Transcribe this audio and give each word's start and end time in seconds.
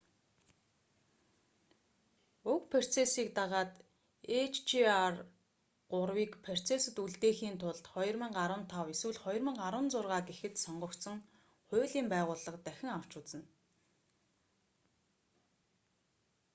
уг 2.51 2.61
процессыг 2.71 3.27
дагаад 3.39 3.71
hjr-3-ийг 4.37 6.33
процессод 6.45 6.95
үлдээхийн 7.03 7.55
тулд 7.61 7.81
2015 7.89 8.93
эсвэл 8.93 9.17
2016 9.25 10.27
гэхэд 10.29 10.53
сонгогдсон 10.65 11.17
хуулийн 11.69 12.07
байгууллага 12.13 12.59
дахин 12.67 12.89
авч 12.97 13.11
үзнэ 13.21 13.41